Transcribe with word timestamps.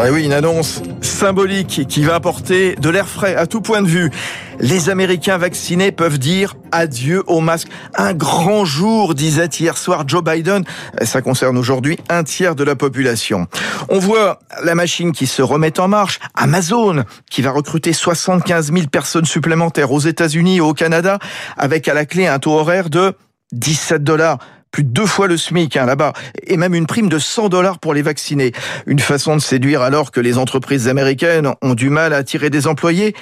Ah 0.00 0.12
oui, 0.12 0.24
une 0.24 0.32
annonce 0.32 0.80
symbolique 1.00 1.88
qui 1.88 2.04
va 2.04 2.14
apporter 2.14 2.76
de 2.76 2.88
l'air 2.88 3.08
frais 3.08 3.34
à 3.34 3.48
tout 3.48 3.60
point 3.60 3.82
de 3.82 3.88
vue. 3.88 4.12
Les 4.60 4.90
Américains 4.90 5.38
vaccinés 5.38 5.90
peuvent 5.90 6.20
dire 6.20 6.54
adieu 6.70 7.24
au 7.26 7.40
masque. 7.40 7.66
Un 7.96 8.14
grand 8.14 8.64
jour, 8.64 9.16
disait 9.16 9.48
hier 9.58 9.76
soir 9.76 10.04
Joe 10.06 10.22
Biden. 10.22 10.62
Ça 11.02 11.20
concerne 11.20 11.58
aujourd'hui 11.58 11.98
un 12.08 12.22
tiers 12.22 12.54
de 12.54 12.62
la 12.62 12.76
population. 12.76 13.48
On 13.88 13.98
voit 13.98 14.38
la 14.62 14.76
machine 14.76 15.10
qui 15.10 15.26
se 15.26 15.42
remet 15.42 15.80
en 15.80 15.88
marche. 15.88 16.20
Amazon, 16.36 17.02
qui 17.28 17.42
va 17.42 17.50
recruter 17.50 17.92
75 17.92 18.72
000 18.72 18.86
personnes 18.86 19.24
supplémentaires 19.24 19.90
aux 19.90 19.98
États-Unis 19.98 20.58
et 20.58 20.60
au 20.60 20.74
Canada, 20.74 21.18
avec 21.56 21.88
à 21.88 21.94
la 21.94 22.06
clé 22.06 22.28
un 22.28 22.38
taux 22.38 22.56
horaire 22.56 22.88
de 22.88 23.14
17 23.50 24.04
dollars 24.04 24.38
plus 24.70 24.84
de 24.84 24.90
deux 24.90 25.06
fois 25.06 25.26
le 25.26 25.36
SMIC 25.36 25.76
hein, 25.76 25.86
là-bas, 25.86 26.12
et 26.46 26.56
même 26.56 26.74
une 26.74 26.86
prime 26.86 27.08
de 27.08 27.18
100 27.18 27.48
dollars 27.48 27.78
pour 27.78 27.94
les 27.94 28.02
vacciner. 28.02 28.52
Une 28.86 28.98
façon 28.98 29.36
de 29.36 29.40
séduire 29.40 29.82
alors 29.82 30.10
que 30.10 30.20
les 30.20 30.38
entreprises 30.38 30.88
américaines 30.88 31.52
ont 31.62 31.74
du 31.74 31.90
mal 31.90 32.12
à 32.12 32.16
attirer 32.16 32.50
des 32.50 32.66
employés. 32.66 33.14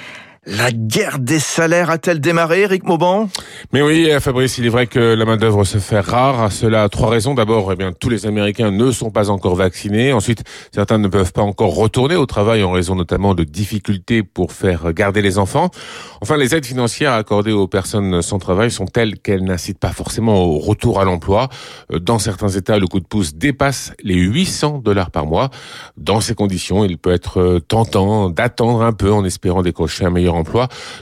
La 0.49 0.71
guerre 0.71 1.19
des 1.19 1.39
salaires 1.39 1.89
a-t-elle 1.89 2.21
démarré, 2.21 2.61
Eric 2.61 2.85
Mauban? 2.85 3.27
Mais 3.73 3.81
oui, 3.81 4.09
Fabrice, 4.21 4.57
il 4.57 4.65
est 4.65 4.69
vrai 4.69 4.87
que 4.87 4.97
la 4.97 5.25
main-d'œuvre 5.25 5.65
se 5.65 5.77
fait 5.77 5.99
rare. 5.99 6.53
cela 6.53 6.83
a 6.83 6.89
trois 6.89 7.09
raisons. 7.09 7.33
D'abord, 7.33 7.69
eh 7.73 7.75
bien, 7.75 7.91
tous 7.91 8.07
les 8.07 8.25
Américains 8.25 8.71
ne 8.71 8.91
sont 8.91 9.11
pas 9.11 9.29
encore 9.29 9.55
vaccinés. 9.55 10.13
Ensuite, 10.13 10.45
certains 10.73 10.99
ne 10.99 11.09
peuvent 11.09 11.33
pas 11.33 11.41
encore 11.41 11.75
retourner 11.75 12.15
au 12.15 12.25
travail 12.25 12.63
en 12.63 12.71
raison 12.71 12.95
notamment 12.95 13.35
de 13.35 13.43
difficultés 13.43 14.23
pour 14.23 14.53
faire 14.53 14.93
garder 14.93 15.21
les 15.21 15.37
enfants. 15.37 15.69
Enfin, 16.21 16.37
les 16.37 16.55
aides 16.55 16.65
financières 16.65 17.11
accordées 17.11 17.51
aux 17.51 17.67
personnes 17.67 18.21
sans 18.21 18.39
travail 18.39 18.71
sont 18.71 18.85
telles 18.85 19.19
qu'elles 19.19 19.43
n'incitent 19.43 19.79
pas 19.79 19.91
forcément 19.91 20.45
au 20.45 20.59
retour 20.59 21.01
à 21.01 21.03
l'emploi. 21.03 21.49
Dans 21.89 22.19
certains 22.19 22.47
États, 22.47 22.79
le 22.79 22.87
coup 22.87 23.01
de 23.01 23.05
pouce 23.05 23.35
dépasse 23.35 23.91
les 24.01 24.15
800 24.15 24.79
dollars 24.81 25.11
par 25.11 25.25
mois. 25.25 25.49
Dans 25.97 26.21
ces 26.21 26.35
conditions, 26.35 26.85
il 26.85 26.97
peut 26.97 27.11
être 27.11 27.59
tentant 27.67 28.29
d'attendre 28.29 28.81
un 28.81 28.93
peu 28.93 29.11
en 29.11 29.25
espérant 29.25 29.61
décrocher 29.61 30.05
un 30.05 30.09
meilleur 30.09 30.36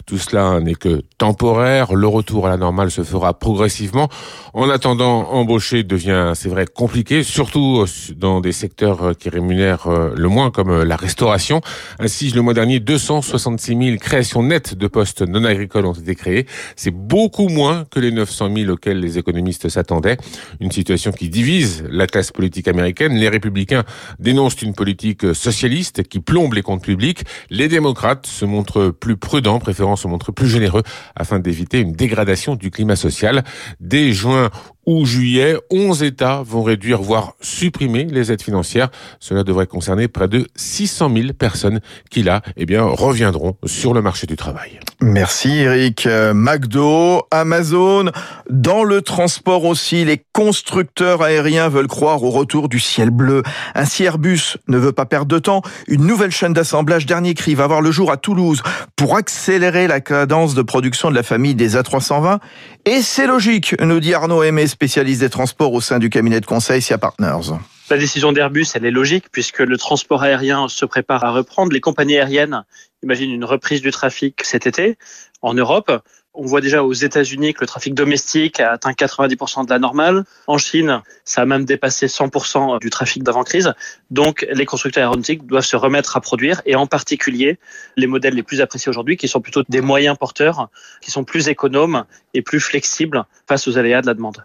Tout 0.06 0.18
cela 0.18 0.60
n'est 0.60 0.76
que 0.76 1.02
temporaire. 1.18 1.94
Le 1.94 2.08
retour 2.08 2.48
à 2.48 2.50
la 2.50 2.58
normale 2.58 2.92
se 2.92 3.04
fera 3.04 3.34
progressivement. 3.34 4.10
En 4.54 4.70
attendant, 4.70 5.30
embaucher 5.32 5.84
devient, 5.84 6.32
c'est 6.36 6.50
vrai, 6.50 6.66
compliqué, 6.66 7.24
surtout 7.24 7.82
euh, 7.82 8.14
dans 8.16 8.42
des 8.42 8.52
secteurs 8.52 9.04
euh, 9.04 9.14
qui 9.14 9.30
rémunèrent 9.30 9.88
euh, 9.88 10.14
le 10.16 10.28
moins, 10.30 10.52
comme 10.52 10.84
la 10.84 10.96
restauration. 10.96 11.62
Ainsi, 12.00 12.32
le 12.32 12.42
mois 12.42 12.54
dernier, 12.54 12.80
266 12.80 13.78
000 13.78 13.98
créations 13.98 14.44
nettes 14.44 14.76
de 14.76 14.88
postes 14.88 15.22
non 15.22 15.44
agricoles 15.44 15.86
ont 15.86 15.94
été 15.94 16.16
créées. 16.16 16.46
C'est 16.76 16.92
beaucoup 16.92 17.50
moins 17.50 17.86
que 17.90 18.00
les 18.00 18.12
900 18.12 18.50
000 18.56 18.72
auxquels 18.72 19.00
les 19.00 19.18
économistes 19.18 19.70
s'attendaient. 19.70 20.18
Une 20.60 20.72
situation 20.72 21.12
qui 21.12 21.30
divise 21.30 21.84
la 21.90 22.08
classe 22.08 22.32
politique 22.32 22.68
américaine. 22.68 23.14
Les 23.16 23.30
républicains 23.30 23.84
dénoncent 24.20 24.62
une 24.62 24.74
politique 24.74 25.34
socialiste 25.36 26.04
qui 26.04 26.20
plombe 26.20 26.54
les 26.54 26.62
comptes 26.62 26.84
publics. 26.84 27.24
Les 27.50 27.68
démocrates 27.68 28.26
se 28.26 28.46
montrent 28.46 28.90
plus 28.90 29.18
prudents, 29.26 29.60
préférant 29.60 29.98
se 29.98 30.08
montrer 30.08 30.32
plus 30.32 30.48
généreux 30.48 30.84
afin 31.16 31.40
d'éviter 31.40 31.82
une 31.82 31.92
dégradation 31.92 32.56
du 32.56 32.72
climat 32.72 32.96
social. 32.96 33.44
Dès 33.82 34.14
juin 34.14 34.50
ou 34.86 35.06
juillet, 35.06 35.56
11 35.72 36.04
États 36.04 36.42
vont 36.46 36.64
réduire, 36.64 37.02
voire 37.02 37.34
supprimer 37.42 38.06
les 38.06 38.32
aides 38.32 38.42
financières. 38.42 38.90
Cela 39.20 39.44
devrait 39.44 39.68
concerner 39.68 40.08
près 40.08 40.28
de 40.28 40.48
600 40.56 41.12
000 41.14 41.34
personnes 41.34 41.80
qui, 42.10 42.24
là, 42.24 42.42
eh 42.58 42.66
bien, 42.66 42.84
reviendront 42.84 43.58
sur 43.66 43.94
le 43.94 44.02
marché 44.02 44.28
du 44.28 44.36
travail. 44.36 44.80
Merci 45.02 45.50
Eric. 45.60 46.06
Euh, 46.06 46.34
McDo, 46.34 47.24
Amazon, 47.32 48.12
dans 48.50 48.84
le 48.84 49.02
transport 49.02 49.66
aussi, 49.66 50.06
les 50.06 50.24
constructeurs 50.34 51.22
aériens 51.22 51.70
veulent 51.70 51.88
croire 51.88 52.24
au 52.24 52.30
retour 52.30 52.70
du 52.70 52.80
ciel 52.80 53.10
bleu. 53.10 53.44
Ainsi 53.74 54.04
Airbus 54.04 54.58
ne 54.68 54.78
veut 54.78 54.94
pas 54.94 55.06
perdre 55.06 55.28
de 55.28 55.40
temps. 55.40 55.62
Une 55.88 56.06
nouvelle 56.06 56.32
chaîne 56.32 56.54
d'assemblage 56.54 57.06
dernier 57.06 57.34
cri 57.34 57.56
va 57.56 57.68
voir 57.68 57.82
le 57.82 57.92
jour 57.92 58.12
à 58.12 58.18
Toulouse 58.18 58.64
pour 58.96 59.18
accélérer 59.18 59.88
la 59.88 60.00
cadence 60.00 60.56
de 60.56 60.62
production 60.62 61.10
de 61.10 61.16
la 61.16 61.24
famille 61.24 61.56
des 61.56 61.76
A320. 61.76 62.40
Et 62.86 63.02
c'est 63.02 63.28
logique, 63.28 63.76
nous 63.82 64.00
dit 64.00 64.14
Arnaud 64.14 64.44
Aimé, 64.44 64.68
spécialiste 64.76 65.22
des 65.22 65.30
transports 65.30 65.72
au 65.72 65.80
sein 65.80 66.00
du 66.00 66.10
cabinet 66.10 66.42
de 66.42 66.46
conseil 66.46 66.82
SIA 66.82 66.98
Partners. 66.98 67.56
La 67.90 67.98
décision 67.98 68.34
d'Airbus, 68.34 68.68
elle 68.74 68.86
est 68.86 68.92
logique 68.92 69.28
puisque 69.32 69.60
le 69.60 69.78
transport 69.78 70.22
aérien 70.22 70.68
se 70.68 70.86
prépare 70.86 71.24
à 71.24 71.32
reprendre. 71.32 71.72
Les 71.72 71.80
compagnies 71.80 72.18
aériennes 72.18 72.66
imaginent 73.02 73.32
une 73.32 73.46
reprise 73.46 73.82
du 73.82 73.92
trafic 73.92 74.44
cet 74.44 74.68
été 74.68 74.98
en 75.42 75.54
Europe. 75.54 75.92
On 76.38 76.46
voit 76.46 76.62
déjà 76.62 76.84
aux 76.84 76.94
États-Unis 76.94 77.54
que 77.54 77.62
le 77.62 77.68
trafic 77.68 77.94
domestique 77.94 78.60
a 78.60 78.72
atteint 78.72 78.92
90% 78.92 79.66
de 79.66 79.70
la 79.70 79.80
normale. 79.80 80.26
En 80.48 80.58
Chine, 80.58 81.02
ça 81.24 81.42
a 81.42 81.46
même 81.46 81.66
dépassé 81.66 82.08
100% 82.08 82.80
du 82.80 82.90
trafic 82.90 83.24
d'avant-crise. 83.24 83.74
Donc, 84.12 84.46
les 84.52 84.66
constructeurs 84.66 85.04
aéronautiques 85.04 85.46
doivent 85.46 85.66
se 85.66 85.76
remettre 85.76 86.18
à 86.18 86.22
produire 86.22 86.62
et 86.66 86.76
en 86.76 86.88
particulier 86.88 87.58
les 87.96 88.08
modèles 88.08 88.36
les 88.36 88.44
plus 88.44 88.62
appréciés 88.62 88.90
aujourd'hui 88.90 89.18
qui 89.18 89.28
sont 89.28 89.42
plutôt 89.42 89.64
des 89.70 89.82
moyens 89.82 90.18
porteurs, 90.18 90.70
qui 91.02 91.12
sont 91.12 91.24
plus 91.24 91.48
économes 91.48 92.06
et 92.34 92.42
plus 92.42 92.60
flexibles 92.60 93.24
face 93.48 93.68
aux 93.68 93.78
aléas 93.78 94.02
de 94.02 94.08
la 94.08 94.14
demande. 94.14 94.44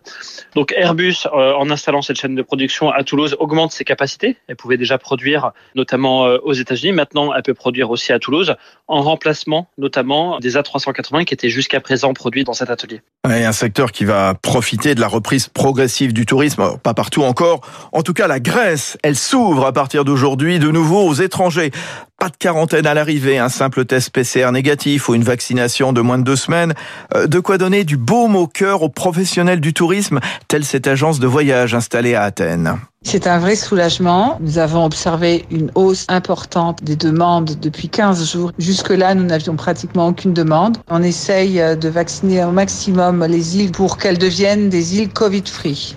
Donc, 0.54 0.72
Airbus, 0.76 1.26
euh, 1.26 1.52
en 1.54 1.70
installant 1.70 2.02
cette 2.02 2.16
chaîne 2.16 2.34
de 2.34 2.42
production 2.42 2.90
à 2.90 3.02
Toulouse, 3.02 3.36
augmente 3.38 3.72
ses 3.72 3.84
capacités. 3.84 4.36
Elle 4.46 4.56
pouvait 4.56 4.76
déjà 4.76 4.98
produire 4.98 5.52
notamment 5.74 6.26
euh, 6.26 6.38
aux 6.42 6.52
États-Unis. 6.52 6.92
Maintenant, 6.92 7.34
elle 7.34 7.42
peut 7.42 7.54
produire 7.54 7.90
aussi 7.90 8.12
à 8.12 8.18
Toulouse 8.18 8.54
en 8.86 9.02
remplacement 9.02 9.68
notamment 9.78 10.38
des 10.38 10.56
A380 10.56 11.24
qui 11.24 11.34
étaient 11.34 11.48
jusqu'à 11.48 11.79
présent 11.80 12.12
produit 12.14 12.44
dans 12.44 12.52
cet 12.52 12.70
atelier. 12.70 13.00
Et 13.28 13.44
un 13.44 13.52
secteur 13.52 13.92
qui 13.92 14.04
va 14.04 14.34
profiter 14.34 14.94
de 14.94 15.00
la 15.00 15.08
reprise 15.08 15.48
progressive 15.48 16.12
du 16.12 16.26
tourisme, 16.26 16.78
pas 16.82 16.94
partout 16.94 17.22
encore. 17.22 17.60
En 17.92 18.02
tout 18.02 18.14
cas, 18.14 18.26
la 18.26 18.40
Grèce, 18.40 18.96
elle 19.02 19.16
s'ouvre 19.16 19.66
à 19.66 19.72
partir 19.72 20.04
d'aujourd'hui 20.04 20.58
de 20.58 20.70
nouveau 20.70 21.06
aux 21.06 21.14
étrangers. 21.14 21.70
Pas 22.20 22.28
de 22.28 22.36
quarantaine 22.36 22.86
à 22.86 22.92
l'arrivée, 22.92 23.38
un 23.38 23.48
simple 23.48 23.86
test 23.86 24.10
PCR 24.10 24.52
négatif 24.52 25.08
ou 25.08 25.14
une 25.14 25.22
vaccination 25.22 25.94
de 25.94 26.02
moins 26.02 26.18
de 26.18 26.22
deux 26.22 26.36
semaines. 26.36 26.74
Euh, 27.14 27.26
de 27.26 27.40
quoi 27.40 27.56
donner 27.56 27.82
du 27.82 27.96
baume 27.96 28.36
au 28.36 28.46
cœur 28.46 28.82
aux 28.82 28.90
professionnels 28.90 29.62
du 29.62 29.72
tourisme, 29.72 30.20
telle 30.46 30.66
cette 30.66 30.86
agence 30.86 31.18
de 31.18 31.26
voyage 31.26 31.74
installée 31.74 32.14
à 32.14 32.24
Athènes. 32.24 32.76
C'est 33.04 33.26
un 33.26 33.38
vrai 33.38 33.56
soulagement. 33.56 34.36
Nous 34.42 34.58
avons 34.58 34.84
observé 34.84 35.46
une 35.50 35.70
hausse 35.74 36.04
importante 36.08 36.84
des 36.84 36.96
demandes 36.96 37.58
depuis 37.58 37.88
15 37.88 38.30
jours. 38.30 38.52
Jusque-là, 38.58 39.14
nous 39.14 39.24
n'avions 39.24 39.56
pratiquement 39.56 40.08
aucune 40.08 40.34
demande. 40.34 40.76
On 40.90 41.02
essaye 41.02 41.54
de 41.78 41.88
vacciner 41.88 42.44
au 42.44 42.50
maximum 42.50 43.24
les 43.24 43.56
îles 43.56 43.72
pour 43.72 43.96
qu'elles 43.96 44.18
deviennent 44.18 44.68
des 44.68 44.98
îles 44.98 45.08
Covid-free. 45.08 45.96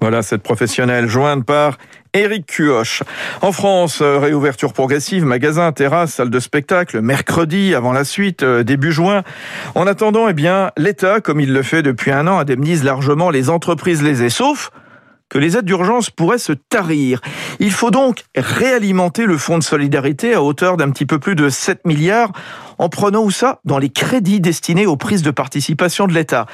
Voilà 0.00 0.22
cette 0.22 0.44
professionnelle 0.44 1.08
jointe 1.08 1.44
par 1.44 1.78
Éric 2.16 2.46
Cuoche. 2.46 3.02
En 3.42 3.52
France, 3.52 4.00
euh, 4.00 4.18
réouverture 4.18 4.72
progressive, 4.72 5.26
magasin, 5.26 5.70
terrasse, 5.72 6.14
salle 6.14 6.30
de 6.30 6.40
spectacle, 6.40 7.02
mercredi 7.02 7.74
avant 7.74 7.92
la 7.92 8.04
suite, 8.04 8.42
euh, 8.42 8.62
début 8.62 8.90
juin. 8.90 9.22
En 9.74 9.86
attendant, 9.86 10.26
eh 10.26 10.32
bien, 10.32 10.70
l'État, 10.78 11.20
comme 11.20 11.40
il 11.40 11.52
le 11.52 11.62
fait 11.62 11.82
depuis 11.82 12.12
un 12.12 12.26
an, 12.26 12.38
indemnise 12.38 12.84
largement 12.84 13.28
les 13.28 13.50
entreprises 13.50 14.02
lésées, 14.02 14.30
sauf 14.30 14.70
que 15.28 15.38
les 15.38 15.56
aides 15.56 15.64
d'urgence 15.64 16.10
pourraient 16.10 16.38
se 16.38 16.52
tarir. 16.52 17.20
Il 17.58 17.72
faut 17.72 17.90
donc 17.90 18.24
réalimenter 18.36 19.26
le 19.26 19.38
fonds 19.38 19.58
de 19.58 19.62
solidarité 19.62 20.34
à 20.34 20.42
hauteur 20.42 20.76
d'un 20.76 20.90
petit 20.90 21.06
peu 21.06 21.18
plus 21.18 21.34
de 21.34 21.48
7 21.48 21.84
milliards 21.84 22.32
en 22.78 22.88
prenant 22.88 23.22
où 23.22 23.30
ça 23.30 23.60
Dans 23.64 23.78
les 23.78 23.88
crédits 23.88 24.40
destinés 24.40 24.86
aux 24.86 24.96
prises 24.96 25.22
de 25.22 25.30
participation 25.30 26.06
de 26.06 26.12
l'État. 26.12 26.46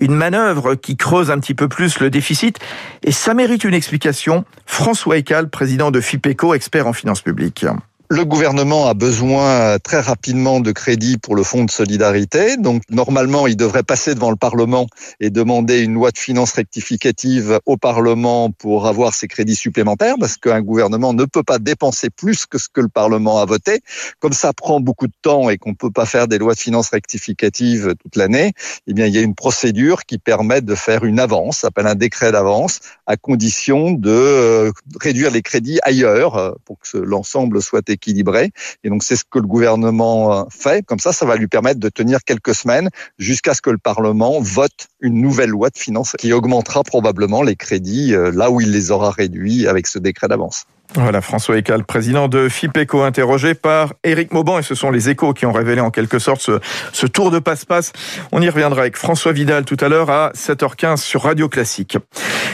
Une 0.00 0.14
manœuvre 0.14 0.74
qui 0.74 0.96
creuse 0.96 1.30
un 1.30 1.38
petit 1.38 1.54
peu 1.54 1.68
plus 1.68 2.00
le 2.00 2.10
déficit 2.10 2.58
et 3.02 3.12
ça 3.12 3.34
mérite 3.34 3.64
une 3.64 3.74
explication. 3.74 4.44
François 4.66 5.18
Ecal, 5.18 5.48
président 5.48 5.90
de 5.90 6.00
FIPECO, 6.00 6.54
expert 6.54 6.86
en 6.86 6.92
finances 6.92 7.22
publiques. 7.22 7.64
Le 8.10 8.24
gouvernement 8.24 8.86
a 8.86 8.94
besoin 8.94 9.78
très 9.80 10.00
rapidement 10.00 10.60
de 10.60 10.72
crédits 10.72 11.18
pour 11.18 11.36
le 11.36 11.42
fonds 11.42 11.64
de 11.64 11.70
solidarité. 11.70 12.56
Donc, 12.56 12.80
normalement, 12.88 13.46
il 13.46 13.54
devrait 13.54 13.82
passer 13.82 14.14
devant 14.14 14.30
le 14.30 14.36
Parlement 14.36 14.86
et 15.20 15.28
demander 15.28 15.80
une 15.80 15.92
loi 15.92 16.10
de 16.10 16.16
finances 16.16 16.52
rectificative 16.52 17.60
au 17.66 17.76
Parlement 17.76 18.50
pour 18.50 18.86
avoir 18.86 19.12
ces 19.12 19.28
crédits 19.28 19.56
supplémentaires 19.56 20.14
parce 20.18 20.38
qu'un 20.38 20.62
gouvernement 20.62 21.12
ne 21.12 21.26
peut 21.26 21.42
pas 21.42 21.58
dépenser 21.58 22.08
plus 22.08 22.46
que 22.46 22.56
ce 22.56 22.68
que 22.72 22.80
le 22.80 22.88
Parlement 22.88 23.40
a 23.40 23.44
voté. 23.44 23.82
Comme 24.20 24.32
ça 24.32 24.54
prend 24.54 24.80
beaucoup 24.80 25.06
de 25.06 25.12
temps 25.20 25.50
et 25.50 25.58
qu'on 25.58 25.72
ne 25.72 25.74
peut 25.74 25.90
pas 25.90 26.06
faire 26.06 26.28
des 26.28 26.38
lois 26.38 26.54
de 26.54 26.60
finances 26.60 26.88
rectificatives 26.88 27.94
toute 28.00 28.16
l'année, 28.16 28.54
eh 28.86 28.94
bien, 28.94 29.04
il 29.04 29.14
y 29.14 29.18
a 29.18 29.22
une 29.22 29.34
procédure 29.34 30.06
qui 30.06 30.16
permet 30.16 30.62
de 30.62 30.74
faire 30.74 31.04
une 31.04 31.20
avance, 31.20 31.58
s'appelle 31.58 31.86
un 31.86 31.94
décret 31.94 32.32
d'avance, 32.32 32.80
à 33.06 33.18
condition 33.18 33.90
de 33.90 34.10
euh, 34.10 34.72
réduire 34.98 35.30
les 35.30 35.42
crédits 35.42 35.78
ailleurs 35.82 36.36
euh, 36.36 36.52
pour 36.64 36.78
que 36.78 36.96
l'ensemble 36.96 37.60
soit 37.60 37.80
équilibré 37.80 37.97
équilibré. 37.98 38.52
Et 38.84 38.88
donc 38.88 39.02
c'est 39.02 39.16
ce 39.16 39.24
que 39.28 39.38
le 39.38 39.46
gouvernement 39.46 40.46
fait. 40.50 40.84
Comme 40.86 41.00
ça, 41.00 41.12
ça 41.12 41.26
va 41.26 41.36
lui 41.36 41.48
permettre 41.48 41.80
de 41.80 41.88
tenir 41.88 42.20
quelques 42.24 42.54
semaines 42.54 42.88
jusqu'à 43.18 43.54
ce 43.54 43.60
que 43.60 43.70
le 43.70 43.78
Parlement 43.78 44.40
vote 44.40 44.88
une 45.00 45.20
nouvelle 45.20 45.50
loi 45.50 45.70
de 45.70 45.78
finances 45.78 46.14
qui 46.18 46.32
augmentera 46.32 46.82
probablement 46.82 47.42
les 47.42 47.56
crédits 47.56 48.14
là 48.32 48.50
où 48.50 48.60
il 48.60 48.70
les 48.70 48.90
aura 48.90 49.10
réduits 49.10 49.66
avec 49.66 49.86
ce 49.86 49.98
décret 49.98 50.28
d'avance. 50.28 50.64
Voilà, 50.94 51.20
François 51.20 51.58
Ecal, 51.58 51.84
président 51.84 52.28
de 52.28 52.48
FIPECO, 52.48 53.02
interrogé 53.02 53.54
par 53.54 53.92
Éric 54.04 54.32
Mauban, 54.32 54.58
et 54.58 54.62
ce 54.62 54.74
sont 54.74 54.90
les 54.90 55.10
échos 55.10 55.34
qui 55.34 55.44
ont 55.44 55.52
révélé 55.52 55.80
en 55.82 55.90
quelque 55.90 56.18
sorte 56.18 56.40
ce, 56.40 56.60
ce 56.92 57.06
tour 57.06 57.30
de 57.30 57.38
passe-passe. 57.38 57.92
On 58.32 58.40
y 58.40 58.48
reviendra 58.48 58.80
avec 58.80 58.96
François 58.96 59.32
Vidal 59.32 59.66
tout 59.66 59.76
à 59.80 59.88
l'heure 59.88 60.08
à 60.08 60.32
7h15 60.34 60.96
sur 60.96 61.24
Radio 61.24 61.48
Classique. 61.48 61.98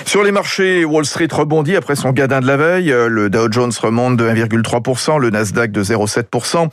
Sur 0.04 0.24
les 0.24 0.32
marchés, 0.32 0.84
Wall 0.84 1.04
Street 1.04 1.28
rebondit 1.30 1.76
après 1.76 1.94
son 1.94 2.10
gadin 2.10 2.40
de 2.40 2.46
la 2.46 2.56
veille. 2.56 2.92
Le 3.08 3.30
Dow 3.30 3.50
Jones 3.50 3.72
remonte 3.80 4.16
de 4.16 4.28
1,3%, 4.28 5.18
le 5.20 5.30
Nasdaq 5.30 5.70
de 5.70 5.84
0,7%, 5.84 6.68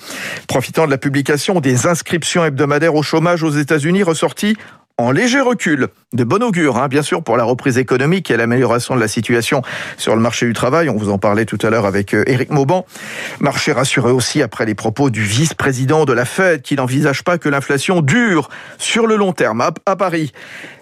profitant 0.47 0.87
de 0.87 0.91
la 0.91 0.97
publication 0.97 1.59
des 1.59 1.85
inscriptions 1.85 2.43
hebdomadaires 2.43 2.95
au 2.95 3.03
chômage 3.03 3.43
aux 3.43 3.51
États-Unis 3.51 4.03
ressorties 4.03 4.57
en 4.97 5.11
léger 5.11 5.41
recul. 5.41 5.87
De 6.13 6.23
bon 6.23 6.43
augure, 6.43 6.77
hein, 6.77 6.87
bien 6.87 7.01
sûr, 7.01 7.23
pour 7.23 7.37
la 7.37 7.43
reprise 7.43 7.77
économique 7.77 8.29
et 8.31 8.37
l'amélioration 8.37 8.95
de 8.95 8.99
la 8.99 9.07
situation 9.07 9.61
sur 9.97 10.15
le 10.15 10.21
marché 10.21 10.45
du 10.45 10.53
travail. 10.53 10.89
On 10.89 10.97
vous 10.97 11.09
en 11.09 11.17
parlait 11.17 11.45
tout 11.45 11.57
à 11.61 11.69
l'heure 11.69 11.85
avec 11.85 12.13
euh, 12.13 12.23
Éric 12.27 12.49
Mauban. 12.49 12.85
Marché 13.39 13.71
rassuré 13.71 14.11
aussi 14.11 14.41
après 14.41 14.65
les 14.65 14.75
propos 14.75 15.09
du 15.09 15.23
vice-président 15.23 16.05
de 16.05 16.13
la 16.13 16.25
Fed 16.25 16.61
qui 16.61 16.75
n'envisage 16.75 17.23
pas 17.23 17.37
que 17.37 17.49
l'inflation 17.49 18.01
dure 18.01 18.49
sur 18.77 19.07
le 19.07 19.15
long 19.15 19.31
terme. 19.31 19.61
À 19.85 19.95
Paris, 19.95 20.33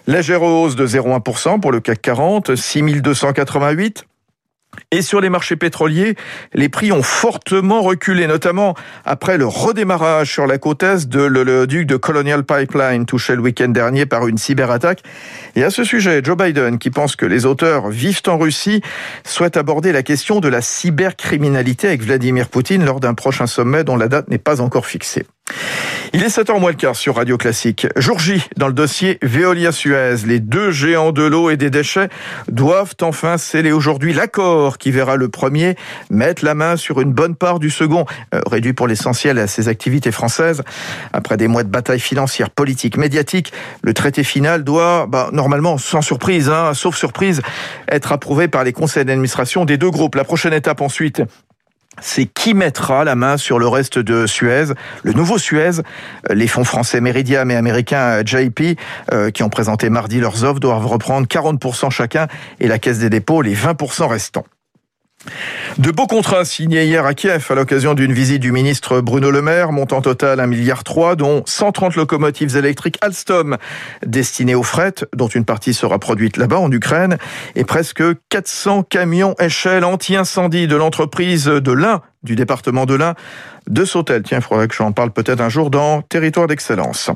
légère 0.06 0.42
hausse 0.42 0.76
de 0.76 0.86
0,1% 0.86 1.60
pour 1.60 1.70
le 1.70 1.80
CAC 1.80 2.02
40, 2.02 2.56
6288. 2.56 4.04
Et 4.92 5.02
sur 5.02 5.20
les 5.20 5.28
marchés 5.28 5.54
pétroliers, 5.54 6.16
les 6.52 6.68
prix 6.68 6.90
ont 6.90 7.04
fortement 7.04 7.80
reculé, 7.80 8.26
notamment 8.26 8.74
après 9.04 9.38
le 9.38 9.46
redémarrage 9.46 10.32
sur 10.32 10.48
la 10.48 10.58
côte 10.58 10.82
est 10.82 11.08
de 11.08 11.20
l'oléoduc 11.20 11.86
de 11.86 11.94
Colonial 11.94 12.42
Pipeline, 12.42 13.06
touché 13.06 13.36
le 13.36 13.40
week-end 13.40 13.68
dernier 13.68 14.04
par 14.04 14.26
une 14.26 14.36
cyberattaque. 14.36 15.04
Et 15.54 15.62
à 15.62 15.70
ce 15.70 15.84
sujet, 15.84 16.22
Joe 16.24 16.36
Biden, 16.36 16.78
qui 16.78 16.90
pense 16.90 17.14
que 17.14 17.24
les 17.24 17.46
auteurs 17.46 17.88
vivent 17.88 18.22
en 18.26 18.36
Russie, 18.36 18.82
souhaite 19.24 19.56
aborder 19.56 19.92
la 19.92 20.02
question 20.02 20.40
de 20.40 20.48
la 20.48 20.60
cybercriminalité 20.60 21.86
avec 21.86 22.02
Vladimir 22.02 22.48
Poutine 22.48 22.84
lors 22.84 22.98
d'un 22.98 23.14
prochain 23.14 23.46
sommet 23.46 23.84
dont 23.84 23.96
la 23.96 24.08
date 24.08 24.28
n'est 24.28 24.38
pas 24.38 24.60
encore 24.60 24.86
fixée. 24.86 25.24
Il 26.12 26.24
est 26.24 26.36
7h 26.36 26.58
moins 26.58 26.70
le 26.70 26.76
quart 26.76 26.96
sur 26.96 27.16
Radio 27.16 27.38
Classique. 27.38 27.86
Jour 27.94 28.18
J, 28.18 28.42
dans 28.56 28.66
le 28.66 28.72
dossier 28.72 29.18
Veolia-Suez, 29.22 30.26
les 30.26 30.40
deux 30.40 30.72
géants 30.72 31.12
de 31.12 31.22
l'eau 31.22 31.50
et 31.50 31.56
des 31.56 31.70
déchets 31.70 32.08
doivent 32.48 32.94
enfin 33.00 33.38
sceller 33.38 33.70
aujourd'hui 33.70 34.12
l'accord 34.12 34.78
qui 34.78 34.90
verra 34.90 35.14
le 35.14 35.28
premier 35.28 35.76
mettre 36.10 36.44
la 36.44 36.54
main 36.54 36.76
sur 36.76 37.00
une 37.00 37.12
bonne 37.12 37.36
part 37.36 37.60
du 37.60 37.70
second, 37.70 38.06
euh, 38.34 38.40
réduit 38.44 38.72
pour 38.72 38.88
l'essentiel 38.88 39.38
à 39.38 39.46
ses 39.46 39.68
activités 39.68 40.10
françaises. 40.10 40.64
Après 41.12 41.36
des 41.36 41.46
mois 41.46 41.62
de 41.62 41.68
bataille 41.68 42.00
financière, 42.00 42.50
politique, 42.50 42.96
médiatique, 42.96 43.52
le 43.82 43.94
traité 43.94 44.24
final 44.24 44.64
doit, 44.64 45.06
bah, 45.06 45.30
normalement, 45.32 45.78
sans 45.78 46.02
surprise, 46.02 46.48
hein, 46.48 46.74
sauf 46.74 46.96
surprise, 46.96 47.40
être 47.88 48.10
approuvé 48.10 48.48
par 48.48 48.64
les 48.64 48.72
conseils 48.72 49.04
d'administration 49.04 49.64
des 49.64 49.76
deux 49.76 49.90
groupes. 49.90 50.16
La 50.16 50.24
prochaine 50.24 50.54
étape 50.54 50.80
ensuite, 50.80 51.22
c'est 52.00 52.26
qui 52.26 52.54
mettra 52.54 53.04
la 53.04 53.14
main 53.14 53.36
sur 53.36 53.58
le 53.58 53.68
reste 53.68 53.98
de 53.98 54.26
Suez, 54.26 54.66
le 55.02 55.12
nouveau 55.12 55.38
Suez. 55.38 55.82
Les 56.30 56.48
fonds 56.48 56.64
français 56.64 57.00
Meridiam 57.00 57.50
et 57.50 57.56
américains 57.56 58.22
JP, 58.24 58.78
euh, 59.12 59.30
qui 59.30 59.42
ont 59.42 59.48
présenté 59.48 59.90
mardi 59.90 60.20
leurs 60.20 60.44
offres, 60.44 60.60
doivent 60.60 60.86
reprendre 60.86 61.26
40% 61.26 61.90
chacun 61.90 62.26
et 62.60 62.68
la 62.68 62.78
Caisse 62.78 62.98
des 62.98 63.10
dépôts 63.10 63.42
les 63.42 63.54
20% 63.54 64.06
restants. 64.06 64.44
De 65.78 65.90
beaux 65.90 66.06
contrats 66.06 66.44
signés 66.44 66.84
hier 66.84 67.04
à 67.04 67.14
Kiev 67.14 67.46
à 67.50 67.54
l'occasion 67.54 67.94
d'une 67.94 68.12
visite 68.12 68.40
du 68.40 68.52
ministre 68.52 69.00
Bruno 69.00 69.30
Le 69.30 69.42
Maire, 69.42 69.70
montant 69.70 70.00
total 70.00 70.38
1,3 70.40 70.46
milliard, 70.46 70.82
dont 71.16 71.42
130 71.46 71.94
locomotives 71.96 72.56
électriques 72.56 72.98
Alstom 73.02 73.58
destinées 74.04 74.54
aux 74.54 74.62
fret, 74.62 74.94
dont 75.14 75.28
une 75.28 75.44
partie 75.44 75.74
sera 75.74 75.98
produite 75.98 76.38
là-bas 76.38 76.58
en 76.58 76.72
Ukraine, 76.72 77.18
et 77.54 77.64
presque 77.64 78.02
400 78.30 78.84
camions 78.84 79.34
échelle 79.38 79.84
anti-incendie 79.84 80.66
de 80.66 80.76
l'entreprise 80.76 81.44
de 81.44 81.72
l'Ain 81.72 82.00
du 82.22 82.36
département 82.36 82.86
de 82.86 82.94
l'Ain, 82.94 83.14
de 83.70 83.84
Sautel. 83.84 84.22
Tiens, 84.22 84.38
il 84.38 84.44
faudrait 84.44 84.68
que 84.68 84.74
j'en 84.74 84.92
parle 84.92 85.10
peut-être 85.10 85.40
un 85.40 85.48
jour 85.48 85.70
dans 85.70 86.02
Territoire 86.02 86.46
d'Excellence. 86.46 87.10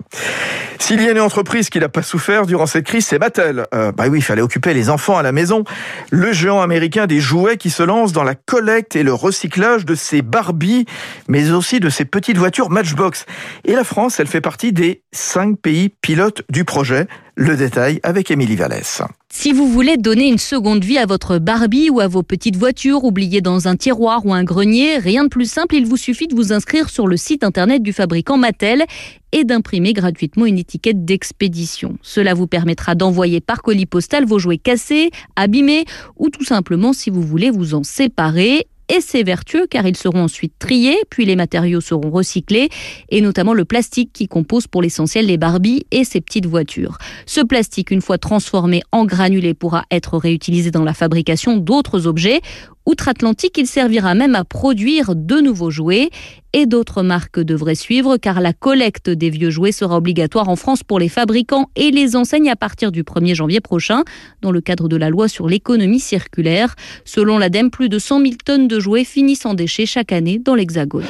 S'il 0.79 1.03
y 1.03 1.09
a 1.09 1.12
une 1.12 1.21
entreprise 1.21 1.71
qui 1.71 1.79
n'a 1.79 1.89
pas 1.89 2.03
souffert 2.03 2.47
durant 2.47 2.67
cette 2.67 2.85
crise, 2.85 3.06
c'est 3.06 3.19
Mattel. 3.19 3.67
Euh, 3.75 3.93
bah 3.93 4.05
oui, 4.09 4.19
il 4.19 4.23
fallait 4.23 4.43
occuper 4.43 4.75
les 4.75 4.91
enfants 4.91 5.17
à 5.17 5.23
la 5.23 5.33
maison. 5.33 5.65
Le 6.11 6.33
géant 6.33 6.61
américain 6.61 7.06
des 7.06 7.21
jouets 7.21 7.56
qui 7.56 7.71
se 7.71 7.83
lance 7.83 8.12
dans 8.12 8.25
la 8.25 8.35
collecte 8.35 8.97
et 8.97 9.03
le 9.03 9.12
recyclage 9.12 9.85
de 9.85 9.95
ses 9.95 10.23
Barbie, 10.23 10.87
mais 11.29 11.51
aussi 11.51 11.81
de 11.81 11.91
ses 11.91 12.05
petites 12.05 12.39
voitures 12.39 12.71
Matchbox. 12.71 13.27
Et 13.65 13.73
la 13.73 13.85
France, 13.85 14.21
elle 14.21 14.27
fait 14.27 14.41
partie 14.41 14.73
des 14.73 15.03
cinq 15.12 15.59
pays 15.59 15.89
pilotes 15.89 16.43
du 16.50 16.65
projet. 16.65 17.07
Le 17.37 17.57
détail 17.57 18.00
avec 18.03 18.31
Émilie 18.31 18.57
Vallès. 18.57 19.03
Si 19.37 19.53
vous 19.53 19.67
voulez 19.69 19.97
donner 19.97 20.29
une 20.29 20.39
seconde 20.39 20.85
vie 20.85 20.97
à 20.97 21.07
votre 21.07 21.39
Barbie 21.39 21.91
ou 21.91 21.99
à 21.99 22.07
vos 22.07 22.23
petites 22.23 22.57
voitures 22.57 23.03
oubliées 23.03 23.41
dans 23.41 23.67
un 23.67 23.75
tiroir 23.75 24.25
ou 24.25 24.33
un 24.33 24.45
grenier, 24.45 24.97
rien 24.97 25.25
de 25.25 25.29
plus 25.29 25.51
simple, 25.51 25.75
il 25.75 25.87
vous 25.87 25.97
suffit 25.97 26.29
de 26.29 26.37
vous 26.37 26.53
inscrire 26.53 26.89
sur 26.89 27.09
le 27.09 27.17
site 27.17 27.43
internet 27.43 27.83
du 27.83 27.93
fabricant 27.93 28.39
Mattel 28.39 28.85
et 29.33 29.45
d'imprimer 29.45 29.93
gratuitement 29.93 30.47
une 30.47 30.57
étiquette 30.57 31.05
d'expédition. 31.05 31.99
Cela 32.01 32.33
vous 32.33 32.47
permettra 32.47 32.95
d'envoyer 32.95 33.41
par 33.41 33.61
colis 33.61 33.87
postal 33.87 34.25
vos 34.25 34.39
jouets 34.39 34.57
cassés, 34.57 35.11
abîmés 35.35 35.85
ou 36.17 36.31
tout 36.31 36.45
simplement 36.45 36.93
si 36.93 37.11
vous 37.11 37.21
voulez 37.21 37.51
vous 37.51 37.75
en 37.75 37.83
séparer 37.83 38.69
et 38.89 39.01
c'est 39.01 39.23
vertueux 39.23 39.67
car 39.69 39.87
ils 39.87 39.97
seront 39.97 40.25
ensuite 40.25 40.55
triés, 40.59 40.99
puis 41.11 41.25
les 41.25 41.37
matériaux 41.37 41.81
seront 41.81 42.11
recyclés, 42.11 42.69
et 43.09 43.21
notamment 43.21 43.55
le 43.55 43.65
plastique 43.65 44.11
qui 44.13 44.29
compose 44.29 44.67
pour 44.67 44.83
l'essentiel 44.83 45.27
les 45.27 45.39
Barbies 45.39 45.87
et 45.91 46.05
ces 46.05 46.21
petites 46.21 46.47
voitures. 46.47 46.99
Ce 47.27 47.41
plastique, 47.41 47.91
une 47.91 48.03
fois 48.03 48.19
transformé 48.19 48.83
en 48.93 49.05
granulé, 49.05 49.55
pourra 49.55 49.85
être 49.91 50.19
réutilisé 50.19 50.71
dans 50.71 50.85
la 50.85 50.95
fabrication 50.95 51.57
d'autres 51.57 52.07
objets. 52.07 52.41
Outre-Atlantique, 52.87 53.57
il 53.57 53.67
servira 53.67 54.15
même 54.15 54.35
à 54.35 54.45
produire 54.45 55.15
de 55.15 55.41
nouveaux 55.41 55.71
jouets 55.71 56.11
et 56.55 56.67
d'autres 56.67 57.03
marques 57.03 57.41
devraient 57.41 57.75
suivre 57.75 58.17
car 58.17 58.41
la 58.41 58.53
collecte 58.53 59.11
des 59.11 59.29
vieux 59.29 59.51
jouets 59.51 59.73
sera 59.73 59.97
obligatoire 59.97 60.49
en 60.49 60.55
France 60.55 60.85
pour 60.85 61.01
les 61.01 61.09
fabricants 61.09 61.69
et 61.75 61.91
les 61.91 62.15
enseignes 62.15 62.49
à 62.49 62.55
partir 62.55 62.93
du 62.93 63.03
1er 63.03 63.35
janvier 63.35 63.61
prochain 63.61 64.05
dans 64.41 64.53
le 64.53 64.61
cadre 64.61 64.89
de 64.89 64.97
la 64.97 65.11
loi 65.11 65.27
sur 65.27 65.49
l'économie 65.49 65.99
circulaire. 65.99 66.77
Selon 67.05 67.39
l'ADEME, 67.39 67.71
plus 67.71 67.89
de 67.89 67.99
100 67.99 68.21
000 68.21 68.35
tonnes 68.45 68.69
de 68.69 68.79
jouets 68.79 69.05
finissent 69.05 69.47
en 69.47 69.55
déchets 69.55 69.85
chaque 69.85 70.12
année 70.12 70.39
dans 70.39 70.55
l'Hexagone. 70.55 71.05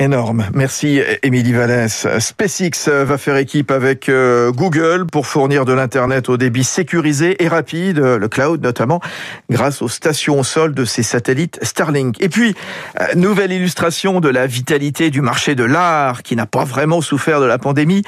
énorme. 0.00 0.46
Merci 0.52 1.00
Émilie 1.22 1.52
Vallès. 1.52 2.08
SpaceX 2.18 2.88
va 2.88 3.18
faire 3.18 3.36
équipe 3.36 3.70
avec 3.70 4.08
euh, 4.08 4.50
Google 4.50 5.06
pour 5.06 5.28
fournir 5.28 5.64
de 5.64 5.72
l'Internet 5.72 6.28
au 6.28 6.36
débit 6.36 6.64
sécurisé 6.64 7.40
et 7.42 7.46
rapide, 7.46 7.98
le 7.98 8.28
cloud 8.28 8.64
notamment, 8.64 9.00
grâce 9.48 9.80
aux 9.80 9.88
stations 9.88 10.40
au 10.40 10.44
sol 10.44 10.74
de 10.74 10.84
ses 10.84 11.04
satellites 11.04 11.60
Starlink. 11.62 12.20
Et 12.20 12.28
puis, 12.28 12.56
euh, 13.00 13.14
nouvelle 13.14 13.52
illustration 13.52 14.18
de 14.18 14.28
la 14.28 14.48
vitalité 14.48 14.87
du 14.88 15.20
marché 15.20 15.54
de 15.54 15.64
l'art 15.64 16.22
qui 16.22 16.34
n'a 16.34 16.46
pas 16.46 16.64
vraiment 16.64 17.00
souffert 17.00 17.40
de 17.40 17.44
la 17.44 17.58
pandémie. 17.58 18.02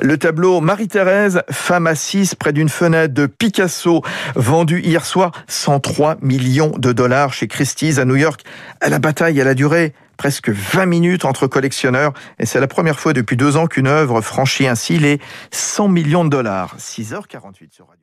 Le 0.00 0.18
tableau 0.18 0.60
Marie-Thérèse, 0.60 1.42
femme 1.50 1.86
assise 1.86 2.34
près 2.34 2.52
d'une 2.52 2.68
fenêtre 2.68 3.14
de 3.14 3.26
Picasso, 3.26 4.02
vendu 4.34 4.80
hier 4.80 5.06
soir 5.06 5.32
103 5.48 6.16
millions 6.20 6.72
de 6.76 6.92
dollars 6.92 7.32
chez 7.32 7.48
Christie's 7.48 7.98
à 7.98 8.04
New 8.04 8.16
York. 8.16 8.42
La 8.86 8.98
bataille, 8.98 9.38
elle 9.38 9.48
a 9.48 9.54
duré 9.54 9.94
presque 10.18 10.50
20 10.50 10.86
minutes 10.86 11.24
entre 11.24 11.46
collectionneurs 11.46 12.12
et 12.38 12.44
c'est 12.44 12.60
la 12.60 12.68
première 12.68 13.00
fois 13.00 13.14
depuis 13.14 13.36
deux 13.36 13.56
ans 13.56 13.66
qu'une 13.66 13.86
œuvre 13.86 14.20
franchit 14.20 14.66
ainsi 14.66 14.98
les 14.98 15.18
100 15.52 15.88
millions 15.88 16.24
de 16.24 16.30
dollars. 16.30 16.76
6h48 16.78 17.72
sur 17.72 17.86
Radio. 17.88 18.02